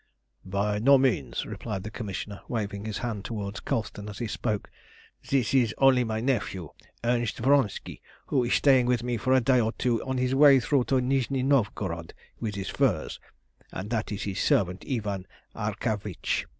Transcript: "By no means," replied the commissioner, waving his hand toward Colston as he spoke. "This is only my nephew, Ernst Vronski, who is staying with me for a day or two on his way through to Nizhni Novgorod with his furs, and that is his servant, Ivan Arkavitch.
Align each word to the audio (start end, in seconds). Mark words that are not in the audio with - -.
"By 0.47 0.79
no 0.79 0.97
means," 0.97 1.45
replied 1.45 1.83
the 1.83 1.91
commissioner, 1.91 2.41
waving 2.47 2.85
his 2.85 2.97
hand 2.97 3.23
toward 3.23 3.63
Colston 3.65 4.09
as 4.09 4.17
he 4.17 4.25
spoke. 4.25 4.71
"This 5.29 5.53
is 5.53 5.75
only 5.77 6.03
my 6.03 6.19
nephew, 6.19 6.69
Ernst 7.03 7.37
Vronski, 7.39 8.01
who 8.25 8.43
is 8.43 8.55
staying 8.55 8.87
with 8.87 9.03
me 9.03 9.17
for 9.17 9.33
a 9.33 9.39
day 9.41 9.61
or 9.61 9.73
two 9.73 10.03
on 10.03 10.17
his 10.17 10.33
way 10.33 10.59
through 10.59 10.85
to 10.85 10.99
Nizhni 11.01 11.43
Novgorod 11.43 12.15
with 12.39 12.55
his 12.55 12.69
furs, 12.69 13.19
and 13.71 13.91
that 13.91 14.11
is 14.11 14.23
his 14.23 14.39
servant, 14.39 14.83
Ivan 14.89 15.27
Arkavitch. 15.55 16.47